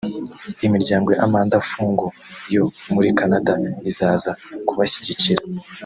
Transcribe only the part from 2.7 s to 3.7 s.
muri Canada